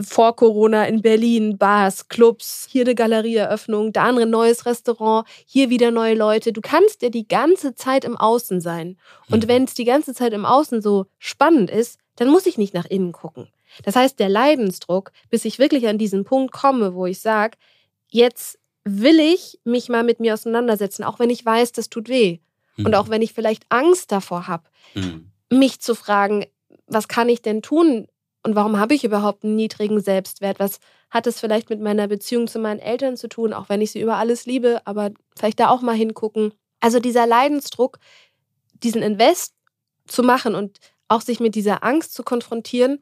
[0.00, 5.90] vor Corona in Berlin, Bars, Clubs, hier eine Galerieeröffnung, da ein neues Restaurant, hier wieder
[5.90, 6.52] neue Leute.
[6.52, 8.96] Du kannst ja die ganze Zeit im Außen sein.
[9.30, 9.48] Und Mhm.
[9.48, 12.86] wenn es die ganze Zeit im Außen so spannend ist, dann muss ich nicht nach
[12.86, 13.48] innen gucken.
[13.84, 17.56] Das heißt, der Leidensdruck, bis ich wirklich an diesen Punkt komme, wo ich sage,
[18.08, 22.38] jetzt will ich mich mal mit mir auseinandersetzen, auch wenn ich weiß, das tut weh.
[22.76, 22.86] Hm.
[22.86, 24.64] Und auch wenn ich vielleicht Angst davor habe,
[24.94, 25.30] Hm.
[25.50, 26.46] mich zu fragen,
[26.86, 28.06] was kann ich denn tun
[28.42, 30.58] und warum habe ich überhaupt einen niedrigen Selbstwert?
[30.58, 33.92] Was hat es vielleicht mit meiner Beziehung zu meinen Eltern zu tun, auch wenn ich
[33.92, 36.52] sie über alles liebe, aber vielleicht da auch mal hingucken.
[36.80, 37.98] Also dieser Leidensdruck,
[38.72, 39.54] diesen Invest
[40.06, 43.00] zu machen und auch sich mit dieser Angst zu konfrontieren,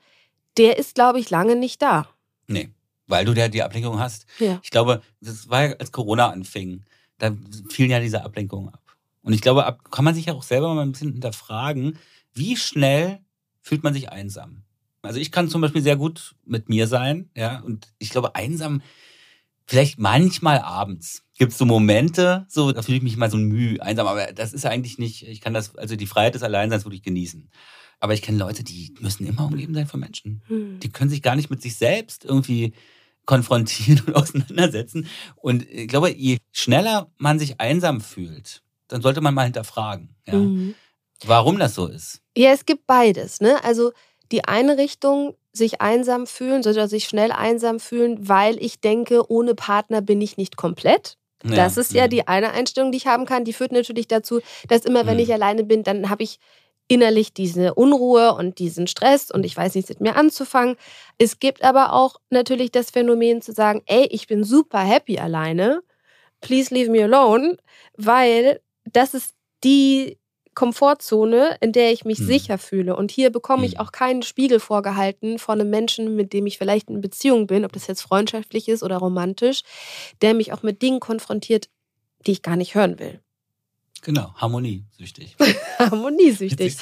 [0.59, 2.09] der ist, glaube ich, lange nicht da.
[2.49, 2.71] Nee,
[3.11, 4.27] weil du ja die Ablenkung hast.
[4.39, 4.61] Ja.
[4.63, 6.85] Ich glaube, das war ja, als Corona anfing,
[7.19, 7.37] da
[7.69, 8.83] fielen ja diese Ablenkungen ab.
[9.23, 11.99] Und ich glaube, ab, kann man sich ja auch selber mal ein bisschen hinterfragen,
[12.33, 13.21] wie schnell
[13.61, 14.63] fühlt man sich einsam?
[15.03, 18.83] Also ich kann zum Beispiel sehr gut mit mir sein, ja, und ich glaube, einsam,
[19.67, 23.79] vielleicht manchmal abends gibt es so Momente, so, da fühle ich mich mal so müh,
[23.81, 27.03] einsam, aber das ist eigentlich nicht, ich kann das, also die Freiheit des Alleinseins wirklich
[27.03, 27.49] genießen.
[27.99, 30.43] Aber ich kenne Leute, die müssen immer umgeben sein von Menschen.
[30.49, 30.81] Hm.
[30.81, 32.73] Die können sich gar nicht mit sich selbst irgendwie
[33.31, 35.07] konfrontieren und auseinandersetzen.
[35.37, 40.35] Und ich glaube, je schneller man sich einsam fühlt, dann sollte man mal hinterfragen, ja,
[40.35, 40.75] Mhm.
[41.25, 42.21] warum das so ist.
[42.37, 43.41] Ja, es gibt beides.
[43.41, 43.63] Ne?
[43.65, 43.93] Also
[44.33, 49.55] die eine Richtung, sich einsam fühlen, oder sich schnell einsam fühlen, weil ich denke, ohne
[49.57, 51.17] Partner bin ich nicht komplett.
[51.43, 52.11] Das ist ja mhm.
[52.11, 53.45] die eine Einstellung, die ich haben kann.
[53.47, 55.23] Die führt natürlich dazu, dass immer, wenn Mhm.
[55.25, 56.39] ich alleine bin, dann habe ich
[56.91, 60.77] innerlich diese Unruhe und diesen Stress und ich weiß nichts mit mir anzufangen.
[61.19, 65.83] Es gibt aber auch natürlich das Phänomen zu sagen, ey, ich bin super happy alleine.
[66.41, 67.59] Please leave me alone,
[67.97, 70.19] weil das ist die
[70.55, 72.27] Komfortzone, in der ich mich Hm.
[72.27, 72.97] sicher fühle.
[72.97, 73.87] Und hier bekomme ich Hm.
[73.87, 77.73] auch keinen Spiegel vorgehalten von einem Menschen, mit dem ich vielleicht in Beziehung bin, ob
[77.73, 79.63] das jetzt freundschaftlich ist oder romantisch,
[80.23, 81.69] der mich auch mit Dingen konfrontiert,
[82.27, 83.21] die ich gar nicht hören will.
[84.03, 85.37] Genau, Harmonie, süchtig.
[85.91, 86.77] Harmoniesüchtig.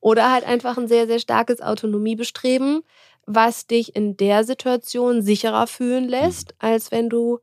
[0.00, 2.82] Oder halt einfach ein sehr, sehr starkes Autonomiebestreben,
[3.26, 6.56] was dich in der Situation sicherer fühlen lässt, Mhm.
[6.58, 7.38] als wenn du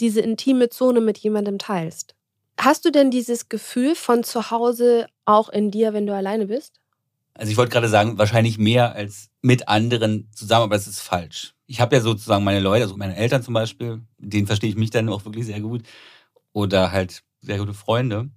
[0.00, 2.14] diese intime Zone mit jemandem teilst.
[2.58, 6.80] Hast du denn dieses Gefühl von zu Hause auch in dir, wenn du alleine bist?
[7.34, 11.54] Also ich wollte gerade sagen, wahrscheinlich mehr als mit anderen zusammen, aber das ist falsch.
[11.66, 14.90] Ich habe ja sozusagen meine Leute, also meine Eltern zum Beispiel, denen verstehe ich mich
[14.90, 15.82] dann auch wirklich sehr gut.
[16.52, 18.30] Oder halt sehr gute Freunde.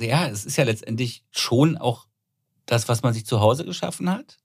[0.00, 2.06] Ja, es ist ja letztendlich schon auch
[2.66, 4.38] das, was man sich zu Hause geschaffen hat.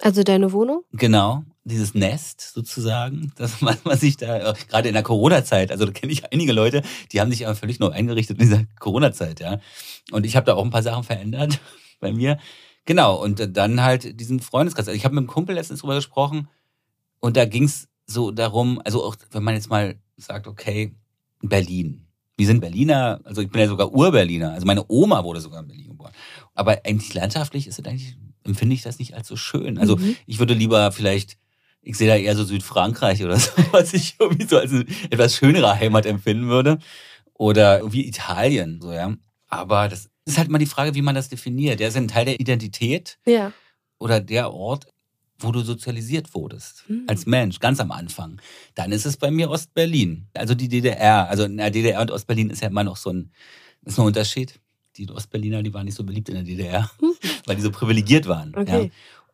[0.00, 0.84] Also deine Wohnung?
[0.92, 5.84] Genau, dieses Nest sozusagen, dass man, man sich da, äh, gerade in der Corona-Zeit, also
[5.84, 9.40] da kenne ich einige Leute, die haben sich aber völlig neu eingerichtet in dieser Corona-Zeit,
[9.40, 9.60] ja.
[10.10, 11.60] Und ich habe da auch ein paar Sachen verändert
[12.00, 12.38] bei mir.
[12.84, 14.88] Genau, und dann halt diesen Freundeskreis.
[14.88, 16.48] Also ich habe mit einem Kumpel letztens drüber gesprochen
[17.20, 20.94] und da ging es so darum, also auch wenn man jetzt mal sagt, okay,
[21.40, 22.03] Berlin.
[22.36, 24.52] Wir sind Berliner, also ich bin ja sogar Ur-Berliner.
[24.52, 26.12] Also meine Oma wurde sogar in Berlin geboren.
[26.54, 29.78] Aber eigentlich landschaftlich ist es eigentlich, empfinde ich das nicht als so schön.
[29.78, 30.16] Also Mhm.
[30.26, 31.36] ich würde lieber vielleicht,
[31.82, 35.36] ich sehe da eher so Südfrankreich oder so, was ich irgendwie so als eine etwas
[35.36, 36.78] schönere Heimat empfinden würde.
[37.34, 39.14] Oder irgendwie Italien, so, ja.
[39.48, 41.80] Aber das ist halt mal die Frage, wie man das definiert.
[41.80, 43.52] Der ist ein Teil der Identität Ja.
[43.98, 44.86] oder der Ort,
[45.38, 46.84] wo du sozialisiert wurdest.
[46.88, 47.04] Mhm.
[47.06, 48.40] Als Mensch, ganz am Anfang.
[48.74, 50.28] Dann ist es bei mir Ostberlin.
[50.34, 51.28] Also die DDR.
[51.28, 53.30] Also in der DDR und Ostberlin ist ja immer noch so ein,
[53.84, 54.60] ist ein Unterschied.
[54.96, 57.14] Die Ostberliner, die waren nicht so beliebt in der DDR, Mhm.
[57.46, 58.54] weil die so privilegiert waren.
[58.56, 58.84] Okay.
[58.84, 58.90] Ja.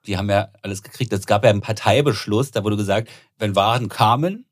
[0.07, 1.13] Die haben ja alles gekriegt.
[1.13, 4.47] Es gab ja einen Parteibeschluss, da wurde gesagt, wenn Waren kamen,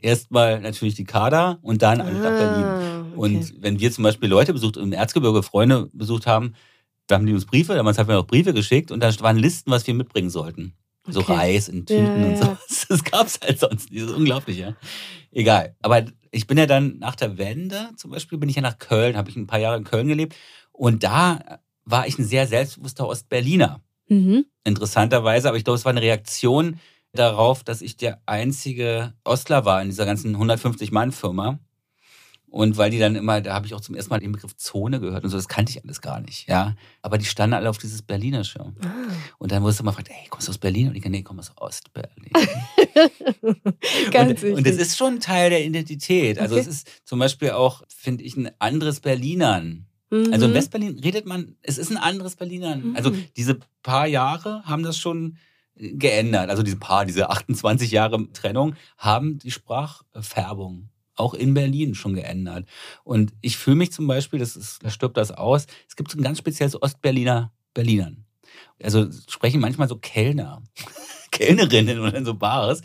[0.00, 2.64] erstmal natürlich die Kader und dann alle nach Berlin.
[2.64, 3.16] Ah, okay.
[3.16, 6.54] Und wenn wir zum Beispiel Leute besucht, im Erzgebirge Freunde besucht haben,
[7.06, 9.70] da haben die uns Briefe, damals haben wir auch Briefe geschickt und da waren Listen,
[9.70, 10.74] was wir mitbringen sollten.
[11.06, 11.32] So Okay.
[11.32, 12.36] Reis in Tüten Ja, und ja.
[12.36, 12.56] so.
[12.88, 14.02] Das gab's halt sonst nicht.
[14.02, 14.74] Das ist unglaublich, ja.
[15.32, 15.76] Egal.
[15.82, 19.16] Aber ich bin ja dann nach der Wende, zum Beispiel, bin ich ja nach Köln,
[19.16, 20.34] habe ich ein paar Jahre in Köln gelebt.
[20.72, 23.80] Und da war ich ein sehr selbstbewusster Ostberliner.
[24.08, 24.46] Mhm.
[24.64, 26.78] Interessanterweise, aber ich glaube, es war eine Reaktion
[27.12, 31.58] darauf, dass ich der einzige Ostler war in dieser ganzen 150-Mann-Firma.
[32.54, 35.00] Und weil die dann immer, da habe ich auch zum ersten Mal den Begriff Zone
[35.00, 36.76] gehört und so, das kannte ich alles gar nicht, ja.
[37.02, 38.60] Aber die standen alle auf dieses Berlinersche.
[38.60, 38.90] Ah.
[39.38, 40.86] Und dann wurdest du mal gefragt, ey, kommst du aus Berlin?
[40.86, 42.30] Und ich, nee, ich komme aus Ostberlin.
[44.12, 46.38] Ganz und, und das ist schon Teil der Identität.
[46.38, 46.60] Also Okay.
[46.62, 49.86] es ist zum Beispiel auch, finde ich, ein anderes Berlinern.
[50.10, 50.54] Also in Mhm.
[50.54, 52.90] Westberlin redet man, es ist ein anderes Berlinern.
[52.90, 52.96] Mhm.
[52.96, 55.38] Also diese paar Jahre haben das schon
[55.74, 56.50] geändert.
[56.50, 62.66] Also diese paar, diese 28 Jahre Trennung haben die Sprachfärbung auch in Berlin schon geändert.
[63.04, 66.18] Und ich fühle mich zum Beispiel, das ist, da stirbt das aus, es gibt so
[66.18, 68.24] ein ganz spezielles Ostberliner Berlinern.
[68.82, 70.62] Also sprechen manchmal so Kellner,
[71.30, 72.82] Kellnerinnen oder in so Bars.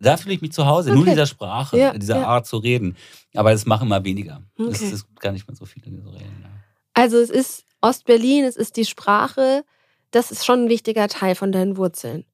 [0.00, 1.10] Da fühle ich mich zu Hause, nur Okay.
[1.10, 2.26] dieser Sprache, Ja, dieser ja.
[2.26, 2.96] Art zu reden.
[3.34, 4.42] Aber das machen immer weniger.
[4.58, 4.90] Das Okay.
[4.90, 6.40] ist gar nicht mehr so viele, die so reden.
[6.42, 6.50] Ja.
[6.94, 9.64] Also es ist Ostberlin, es ist die Sprache,
[10.10, 12.24] das ist schon ein wichtiger Teil von deinen Wurzeln.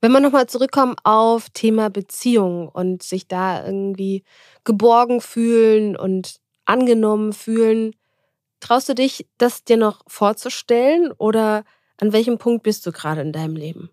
[0.00, 4.24] Wenn wir nochmal zurückkommen auf Thema Beziehung und sich da irgendwie
[4.64, 7.94] geborgen fühlen und angenommen fühlen,
[8.60, 11.64] traust du dich, das dir noch vorzustellen oder
[11.98, 13.90] an welchem Punkt bist du gerade in deinem Leben?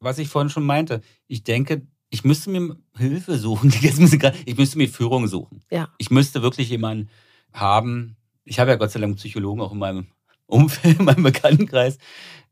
[0.00, 3.70] was ich vorhin schon meinte, ich denke, ich müsste mir Hilfe suchen.
[3.82, 5.62] Ich, müsste mir Führung suchen.
[5.70, 5.88] Ja.
[5.98, 7.10] Ich müsste wirklich jemanden
[7.52, 8.16] haben.
[8.44, 10.06] Ich habe ja Gott sei Dank Psychologen auch in meinem
[10.46, 11.98] Umfeld, in meinem Bekanntenkreis,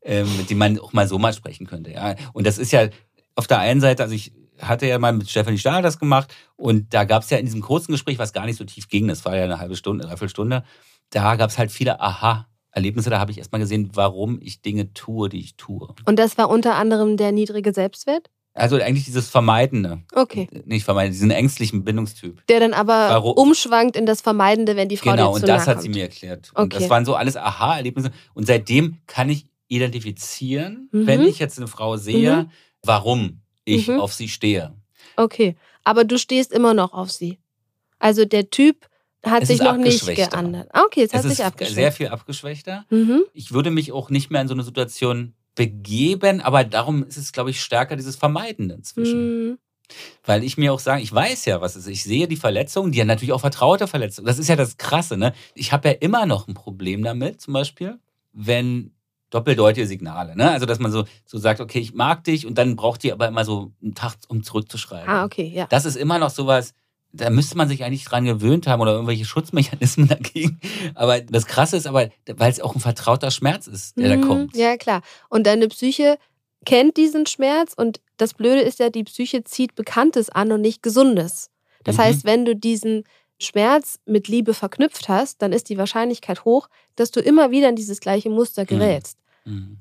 [0.01, 1.91] ähm, mit dem man auch mal so mal sprechen könnte.
[1.91, 2.15] Ja.
[2.33, 2.89] Und das ist ja
[3.35, 6.93] auf der einen Seite, also ich hatte ja mal mit Stefanie Stahl das gemacht und
[6.93, 9.25] da gab es ja in diesem kurzen Gespräch, was gar nicht so tief ging, das
[9.25, 10.63] war ja eine halbe Stunde, dreiviertel Stunde,
[11.09, 12.47] da gab es halt viele Aha.
[12.71, 15.87] Erlebnisse, da habe ich erstmal gesehen, warum ich Dinge tue, die ich tue.
[16.05, 18.29] Und das war unter anderem der niedrige Selbstwert?
[18.53, 20.01] Also eigentlich dieses Vermeidende.
[20.13, 20.47] Okay.
[20.65, 22.45] Nicht vermeiden, diesen ängstlichen Bindungstyp.
[22.47, 23.33] Der dann aber Warum?
[23.37, 25.83] umschwankt in das Vermeidende, wenn die Frau Genau, dir zu und das hat kommt.
[25.83, 26.51] sie mir erklärt.
[26.53, 26.79] Und Okay.
[26.79, 28.11] das waren so alles Aha-Erlebnisse.
[28.33, 31.07] Und seitdem kann ich identifizieren, Mhm.
[31.07, 32.49] wenn ich jetzt eine Frau sehe, Mhm.
[32.83, 33.99] warum ich Mhm.
[33.99, 34.73] auf sie stehe.
[35.17, 37.39] Okay, aber du stehst immer noch auf sie.
[37.99, 38.87] Also der Typ
[39.23, 40.69] hat Es sich noch nicht geändert.
[40.73, 41.75] Ah, okay, es hat es ist sich abgeschwächt.
[41.75, 42.85] sehr viel abgeschwächter.
[42.89, 43.23] Mhm.
[43.33, 47.31] Ich würde mich auch nicht mehr in so eine Situation begeben, aber darum ist es,
[47.31, 49.49] glaube ich, stärker dieses Vermeidende inzwischen.
[49.51, 49.57] Mhm.
[50.23, 51.91] Weil ich mir auch sage, ich weiß ja, was es ist.
[51.91, 54.25] Ich sehe die Verletzungen, die ja natürlich auch vertraute Verletzungen.
[54.27, 55.33] Das ist ja das Krasse, ne?
[55.53, 57.99] Ich habe ja immer noch ein Problem damit, zum Beispiel,
[58.33, 58.91] wenn
[59.29, 60.51] doppeldeutige Signale, ne?
[60.51, 63.27] Also, dass man so, so sagt, okay, ich mag dich und dann braucht die aber
[63.27, 65.09] immer so einen Tag, um zurückzuschreiben.
[65.09, 65.65] Ah, okay, ja.
[65.67, 66.73] Das ist immer noch sowas,
[67.11, 70.59] da müsste man sich eigentlich dran gewöhnt haben oder irgendwelche Schutzmechanismen dagegen.
[70.95, 74.21] Aber das Krasse ist aber, weil es auch ein vertrauter Schmerz ist, der da Mhm,
[74.21, 74.55] kommt.
[74.57, 75.01] Ja, klar.
[75.29, 76.17] Und deine Psyche
[76.65, 80.81] kennt diesen Schmerz und das Blöde ist ja, die Psyche zieht Bekanntes an und nicht
[80.83, 81.49] Gesundes.
[81.83, 82.01] Das Mhm.
[82.01, 83.03] heißt, wenn du diesen
[83.39, 87.75] Schmerz mit Liebe verknüpft hast, dann ist die Wahrscheinlichkeit hoch, dass du immer wieder in
[87.75, 89.77] dieses gleiche Muster gerätst, Mhm.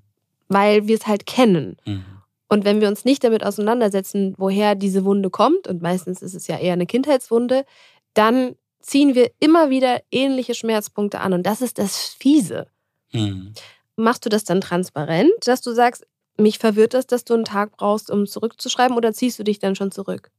[0.48, 1.76] weil wir es halt kennen.
[1.84, 2.04] Mhm.
[2.48, 6.46] Und wenn wir uns nicht damit auseinandersetzen, woher diese Wunde kommt, und meistens ist es
[6.46, 7.64] ja eher eine Kindheitswunde,
[8.12, 11.32] dann ziehen wir immer wieder ähnliche Schmerzpunkte an.
[11.32, 12.66] Und das ist das Fiese.
[13.08, 13.54] Hm.
[13.96, 17.76] Machst du das dann transparent, dass du sagst, mich verwirrt das, dass du einen Tag
[17.76, 20.30] brauchst, um zurückzuschreiben, oder ziehst du dich dann schon zurück?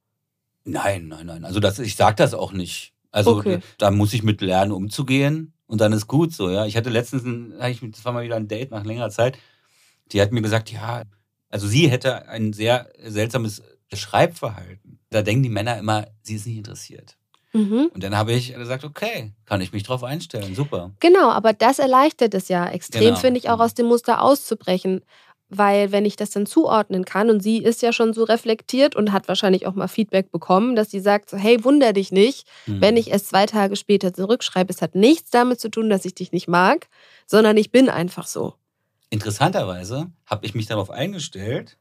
[0.63, 1.45] Nein, nein, nein.
[1.45, 2.93] Also das, ich sage das auch nicht.
[3.15, 3.59] Also Okay.
[3.77, 6.65] da muss ich mit lernen, umzugehen und dann ist gut so, ja.
[6.65, 9.37] Ich hatte letztens, ein, hatte ich- das war mal wieder ein Date nach längerer Zeit,
[10.11, 11.03] die hat mir gesagt, ja,
[11.49, 14.99] also sie hätte ein sehr seltsames Schreibverhalten.
[15.09, 17.17] Da denken die Männer immer, sie ist nicht interessiert.
[17.53, 17.89] Mhm.
[17.93, 20.91] Und dann habe ich gesagt, okay, kann ich mich drauf einstellen, super.
[20.99, 23.15] Genau, aber das erleichtert es ja extrem, Genau.
[23.19, 25.01] finde ich, auch aus dem Muster auszubrechen.
[25.57, 29.11] Weil wenn ich das dann zuordnen kann und sie ist ja schon so reflektiert und
[29.11, 32.81] hat wahrscheinlich auch mal Feedback bekommen, dass sie sagt, so, hey, wunder dich nicht, Hm.
[32.81, 34.73] wenn ich es zwei Tage später zurückschreibe.
[34.73, 36.87] Es hat nichts damit zu tun, dass ich dich nicht mag,
[37.27, 38.53] sondern ich bin einfach so.
[39.09, 41.77] Interessanterweise habe ich mich darauf eingestellt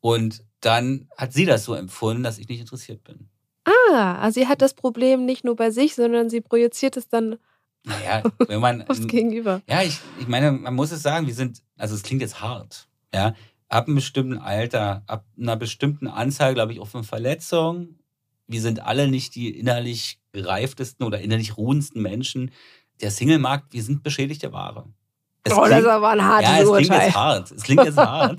[0.00, 3.28] und dann hat sie das so empfunden, dass ich nicht interessiert bin.
[3.64, 7.36] Ah, also sie hat das Problem nicht nur bei sich, sondern sie projiziert es dann
[7.84, 8.82] Naja, wenn man.
[8.88, 9.62] aufs Gegenüber.
[9.68, 12.86] Ja, ich, ich meine, man muss es sagen, wir sind, also es klingt jetzt hart,
[13.14, 13.34] ja,
[13.68, 17.98] ab einem bestimmten Alter, ab einer bestimmten Anzahl, glaube ich, auch von Verletzungen,
[18.46, 22.52] wir sind alle nicht die innerlich gereiftesten oder innerlich ruhendsten Menschen.
[23.00, 24.88] Der Single-Markt, wir sind beschädigte Ware.
[25.42, 27.06] Es oh, das klingt- ist aber ein hartes ja, es klingt Urteil.
[27.06, 27.50] jetzt hart.
[27.50, 28.38] Es klingt jetzt hart.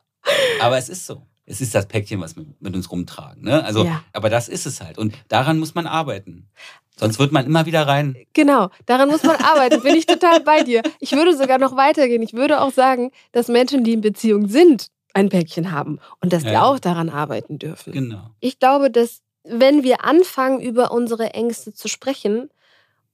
[0.60, 1.26] aber es ist so.
[1.44, 3.42] Es ist das Päckchen, was wir mit uns rumtragen.
[3.42, 3.64] Ne?
[3.64, 4.04] Also, Ja.
[4.12, 4.98] aber das ist es halt.
[4.98, 6.50] Und daran muss man arbeiten.
[6.98, 8.16] Sonst wird man immer wieder rein.
[8.32, 9.82] Genau, daran muss man arbeiten.
[9.82, 10.82] Bin ich total bei dir.
[11.00, 12.22] Ich würde sogar noch weitergehen.
[12.22, 16.42] Ich würde auch sagen, dass Menschen, die in Beziehung sind, ein Päckchen haben und dass
[16.44, 16.64] die Ja.
[16.64, 17.92] auch daran arbeiten dürfen.
[17.92, 18.30] Genau.
[18.40, 22.50] Ich glaube, dass wenn wir anfangen, über unsere Ängste zu sprechen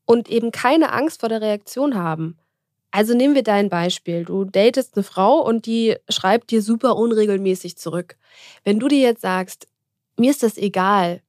[0.05, 2.39] und eben keine Angst vor der Reaktion haben.
[2.91, 4.25] Also nehmen wir dein Beispiel.
[4.25, 8.17] Du datest eine Frau und die schreibt dir super unregelmäßig zurück.
[8.65, 9.67] Wenn du dir jetzt sagst,
[10.17, 11.21] mir ist das egal,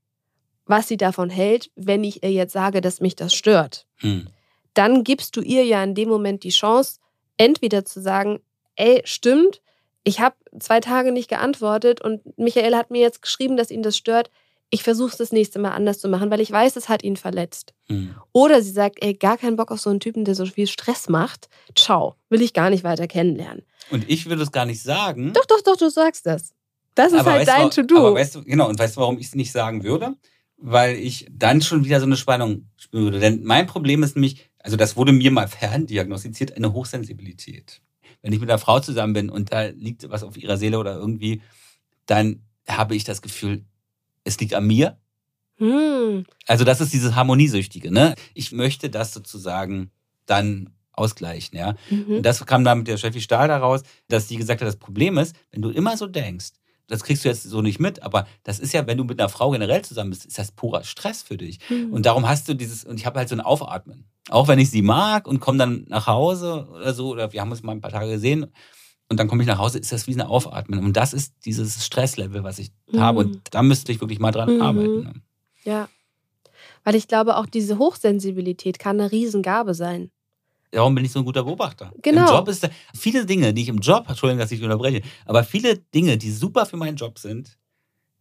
[0.66, 4.28] was sie davon hält, wenn ich ihr jetzt sage, dass mich das stört, Hm.
[4.74, 7.00] dann gibst du ihr ja in dem Moment die Chance,
[7.38, 8.40] entweder zu sagen,
[8.76, 9.62] ey, stimmt,
[10.04, 13.98] ich habe zwei Tage nicht geantwortet und Michael hat mir jetzt geschrieben, dass ihn das
[13.98, 14.30] stört.
[14.72, 17.18] Ich versuche es das nächste Mal anders zu machen, weil ich weiß, es hat ihn
[17.18, 17.74] verletzt.
[17.88, 18.16] Hm.
[18.32, 21.08] Oder sie sagt, ey, gar keinen Bock auf so einen Typen, der so viel Stress
[21.10, 21.48] macht.
[21.76, 23.64] Ciao, will ich gar nicht weiter kennenlernen.
[23.92, 25.34] Und ich würde es gar nicht sagen.
[25.34, 26.52] Doch, doch, doch, du sagst das.
[26.96, 27.98] Das ist halt weißt dein To-Do.
[27.98, 30.16] Aber weißt du, genau, und weißt du, warum ich es nicht sagen würde?
[30.58, 33.20] Weil ich dann schon wieder so eine Spannung spüren würde.
[33.20, 37.82] Denn mein Problem ist nämlich, also das wurde mir mal ferndiagnostiziert, eine Hochsensibilität.
[38.22, 40.96] Wenn ich mit einer Frau zusammen bin und da liegt was auf ihrer Seele oder
[40.96, 41.42] irgendwie,
[42.06, 43.64] dann habe ich das Gefühl,
[44.24, 44.98] es liegt an mir.
[45.58, 46.26] Hm.
[46.48, 48.16] Also das ist dieses Harmoniesüchtige, ne?
[48.34, 49.92] Ich möchte das sozusagen
[50.26, 51.76] dann ausgleichen, ja.
[51.90, 52.18] Mhm.
[52.18, 55.18] Und das kam dann mit der Steffi Stahl daraus, dass die gesagt hat, das Problem
[55.18, 56.52] ist, wenn du immer so denkst,
[56.88, 59.30] das kriegst du jetzt so nicht mit, aber das ist ja, wenn du mit einer
[59.30, 61.60] Frau generell zusammen bist, ist das purer Stress für dich.
[61.68, 61.92] Hm.
[61.94, 64.06] Und darum hast du dieses, und ich habe halt so ein Aufatmen.
[64.30, 67.52] Auch wenn ich sie mag und komme dann nach Hause oder so, oder wir haben
[67.52, 68.48] uns mal ein paar Tage gesehen
[69.10, 70.84] und dann komme ich nach Hause, ist das wie ein Aufatmen.
[70.84, 73.00] Und das ist dieses Stresslevel, was ich Mhm.
[73.00, 73.20] habe.
[73.20, 74.62] Und da müsste ich wirklich mal dran Mhm.
[74.62, 75.04] arbeiten.
[75.04, 75.14] ne?
[75.64, 75.90] Ja.
[76.84, 80.12] Weil ich glaube, auch diese Hochsensibilität kann eine Riesengabe sein.
[80.76, 81.94] Darum bin ich so ein guter Beobachter.
[82.02, 82.28] Genau.
[82.28, 85.78] Im Job ist viele Dinge, die ich im Job, Entschuldigung, dass ich unterbreche, aber viele
[85.78, 87.58] Dinge, die super für meinen Job sind,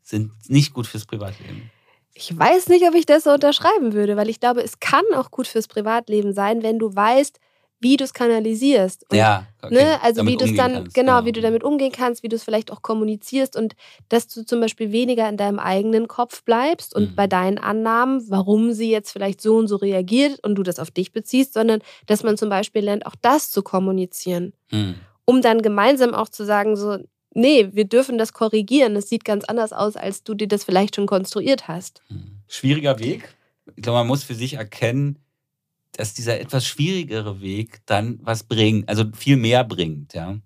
[0.04, 1.68] sind nicht gut fürs Privatleben.
[2.12, 5.32] Ich weiß nicht, ob ich das so unterschreiben würde, weil ich glaube, es kann auch
[5.32, 7.40] gut fürs Privatleben sein, wenn du weißt,
[7.85, 9.05] wie du es kanalisierst.
[9.11, 11.92] Und, ja, okay, ne, also wie du es dann, kannst, genau, wie du damit umgehen
[11.92, 13.77] kannst, wie du es vielleicht auch kommunizierst und
[14.09, 17.14] dass du zum Beispiel weniger in deinem eigenen Kopf bleibst und Mhm.
[17.14, 20.90] bei deinen Annahmen, warum sie jetzt vielleicht so und so reagiert und du das auf
[20.90, 24.97] dich beziehst, sondern dass man zum Beispiel lernt, auch das zu kommunizieren, Hm.
[25.27, 26.99] um dann gemeinsam auch zu sagen, so,
[27.35, 30.97] nee, wir dürfen das korrigieren, es sieht ganz anders aus, als du dir das vielleicht
[30.97, 32.01] schon konstruiert hast.
[32.09, 32.38] Hm.
[32.49, 33.35] Schwieriger Weg.
[33.77, 35.18] Ich glaube, man muss für sich erkennen,
[35.96, 40.38] dass dieser etwas schwierigere Weg dann was bringt, also viel mehr bringt, ja.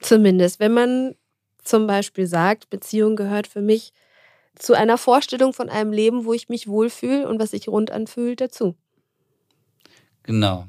[0.00, 1.14] Zumindest, wenn man
[1.62, 3.92] zum Beispiel sagt, Beziehung gehört für mich
[4.54, 8.40] zu einer Vorstellung von einem Leben, wo ich mich wohlfühle und was sich rund anfühlt,
[8.40, 8.74] dazu.
[10.22, 10.66] Genau.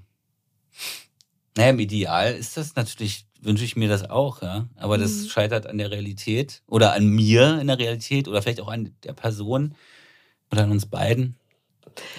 [1.57, 4.67] Naja, im Ideal ist das natürlich, wünsche ich mir das auch, ja.
[4.75, 5.29] Aber das Mhm.
[5.29, 9.13] scheitert an der Realität oder an mir in der Realität oder vielleicht auch an der
[9.13, 9.75] Person
[10.51, 11.35] oder an uns beiden.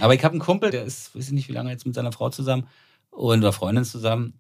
[0.01, 2.13] Aber ich habe einen Kumpel, der ist, weiß ich nicht, wie lange jetzt mit seiner
[2.13, 2.67] Frau zusammen
[3.11, 4.35] und oder Freundin zusammen.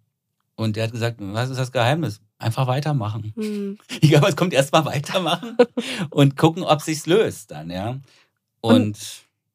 [0.56, 2.20] Und der hat gesagt, was ist das Geheimnis?
[2.38, 3.32] Einfach weitermachen.
[3.36, 3.78] Hm.
[4.00, 5.56] Ich glaube, es kommt erstmal weitermachen
[6.10, 7.98] und gucken, ob sich's löst dann, ja.
[8.60, 8.98] Und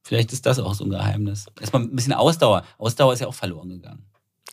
[0.01, 1.45] vielleicht ist das auch so ein Geheimnis.
[1.59, 2.63] Erstmal ein bisschen Ausdauer.
[2.77, 4.05] Ausdauer ist ja auch verloren gegangen.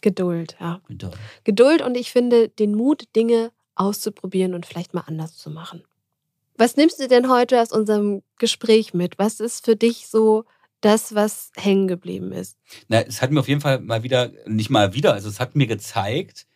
[0.02, 0.80] Geduld, ja.
[0.88, 1.16] Geduld.
[1.44, 5.82] Geduld und ich finde den Mut, Dinge auszuprobieren und vielleicht mal anders zu machen.
[6.56, 9.18] Was nimmst du denn heute aus unserem Gespräch mit?
[9.18, 10.44] Was ist für dich so
[10.82, 12.58] das, was hängen geblieben ist?
[12.88, 15.56] Na, es hat mir auf jeden Fall mal wieder, nicht mal wieder, also es hat
[15.56, 16.46] mir gezeigt,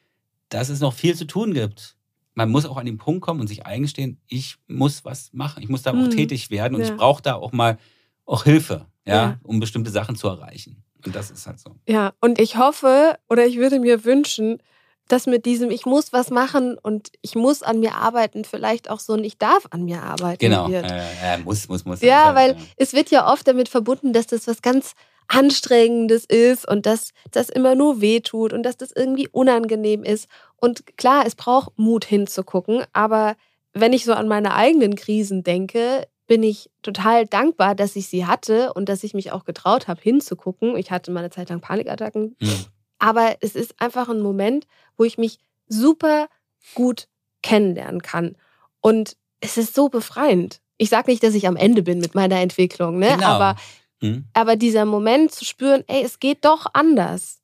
[0.51, 1.97] dass es noch viel zu tun gibt.
[2.35, 5.69] Man muss auch an den Punkt kommen und sich eingestehen, ich muss was machen, ich
[5.71, 6.11] muss da auch Hm.
[6.11, 6.89] tätig werden und Ja.
[6.89, 7.79] ich brauche da auch mal
[8.27, 9.41] auch Hilfe, ja, Ja.
[9.43, 10.83] um bestimmte Sachen zu erreichen.
[11.05, 11.77] Und das ist halt so.
[11.89, 14.59] Ja, und ich hoffe oder ich würde mir wünschen,
[15.09, 19.01] dass mit diesem Ich muss was machen und ich muss an mir arbeiten, vielleicht auch
[19.01, 20.69] so ein Ich darf an mir arbeiten Genau.
[20.69, 20.85] wird.
[20.91, 22.01] Äh, äh, muss, muss, muss.
[22.01, 24.93] Ja, Das weil halt, es wird ja oft damit verbunden, dass das was ganz
[25.29, 30.29] Anstrengendes ist und dass das immer nur weh tut und dass das irgendwie unangenehm ist.
[30.57, 33.37] Und klar, es braucht Mut hinzugucken, aber
[33.73, 38.27] wenn ich so an meine eigenen Krisen denke, bin ich total dankbar, dass ich sie
[38.27, 40.77] hatte und dass ich mich auch getraut habe, hinzugucken.
[40.77, 42.49] Ich hatte mal eine Zeit lang Panikattacken, ja.
[42.99, 46.29] Aber es ist einfach ein Moment, wo ich mich super
[46.75, 47.09] gut
[47.43, 48.37] kennenlernen kann.
[48.81, 50.61] Und es ist so befreiend.
[50.79, 53.15] Ich sage nicht, dass ich am Ende bin mit meiner Entwicklung, ne?
[53.15, 53.27] Genau.
[53.27, 53.57] aber,
[54.01, 54.25] Hm?
[54.35, 57.41] aber dieser Moment zu spüren, ey, es geht doch anders.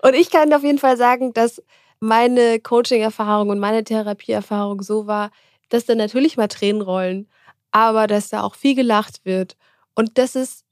[0.00, 1.62] Und ich kann auf jeden Fall sagen, dass
[2.00, 5.30] meine Coaching-Erfahrung und meine Therapieerfahrung so war,
[5.68, 7.28] dass da natürlich mal Tränen rollen,
[7.70, 9.56] aber dass da auch viel gelacht wird
[9.94, 10.64] und dass es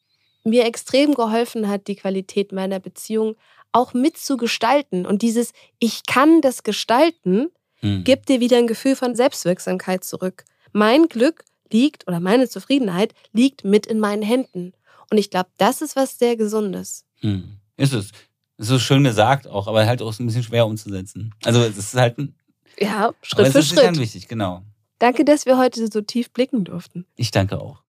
[0.43, 3.37] mir extrem geholfen hat, die Qualität meiner Beziehung
[3.73, 5.07] auch mitzugestalten.
[5.07, 7.49] Und dieses Ich kann das gestalten,
[7.83, 8.05] Hm.
[8.05, 10.45] gibt dir wieder ein Gefühl von Selbstwirksamkeit zurück.
[10.73, 14.73] Mein Glück liegt oder meine Zufriedenheit liegt mit in meinen Händen.
[15.11, 17.05] Und ich glaube, das ist was sehr Gesundes.
[17.21, 17.57] Hm.
[17.77, 18.11] Ist es.
[18.59, 21.35] Ist so schön gesagt auch, aber halt auch so ein bisschen schwer umzusetzen.
[21.45, 22.35] Also es ist halt ein,
[22.79, 23.99] Ja, aber Schritt es für ist ganz Schritt.
[24.07, 24.63] wichtig, genau.
[24.99, 27.07] Danke, dass wir heute so tief blicken durften.
[27.17, 27.83] Ich danke auch.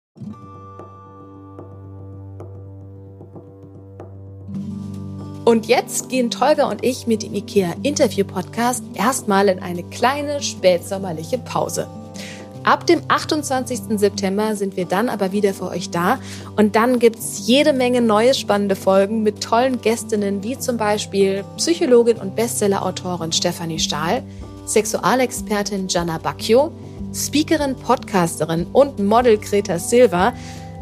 [5.43, 10.41] Und jetzt gehen Tolga und ich mit dem IKEA Interview Podcast erstmal in eine kleine
[10.41, 11.88] spätsommerliche Pause.
[12.63, 13.97] Ab dem 28.
[13.97, 16.19] September sind wir dann aber wieder für euch da
[16.58, 22.17] und dann gibt's jede Menge neue spannende Folgen mit tollen Gästinnen wie zum Beispiel Psychologin
[22.17, 24.21] und Bestsellerautorin Stefanie Stahl,
[24.65, 26.71] Sexualexpertin Gianna Bacchio,
[27.15, 30.34] Speakerin, Podcasterin und Model Greta Silva,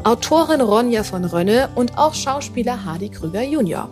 [0.04, 3.88] Autorin Ronja von Rönne und auch Schauspieler Hardy Krüger Jr.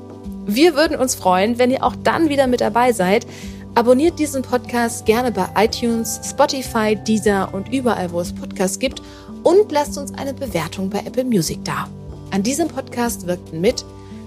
[0.51, 3.27] Wir würden uns freuen, wenn ihr auch dann wieder mit dabei seid.
[3.75, 9.03] Abonniert diesen Podcast gerne bei iTunes, Spotify, Deezer und überall, wo es Podcasts gibt
[9.43, 11.87] und lasst uns eine Bewertung bei Apple Music da.
[12.31, 13.85] An diesem Podcast wirkten mit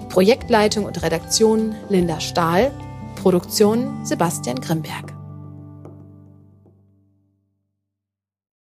[0.10, 2.69] Projektleitung und Redaktion Linda Stahl,
[3.15, 5.20] Produktion Sebastian Grimberg.